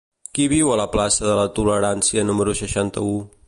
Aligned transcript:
Qui 0.37 0.47
viu 0.53 0.71
a 0.71 0.77
la 0.81 0.87
plaça 0.95 1.27
de 1.27 1.35
la 1.41 1.45
Tolerància 1.59 2.27
número 2.31 2.57
seixanta-u? 2.65 3.15